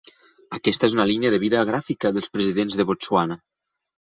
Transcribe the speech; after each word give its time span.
Aquesta 0.57 0.87
és 0.87 0.95
una 0.97 1.05
línia 1.11 1.31
de 1.35 1.39
vida 1.43 1.61
gràfica 1.73 2.13
dels 2.17 2.31
presidents 2.39 2.79
de 2.81 2.89
Botswana. 2.89 3.39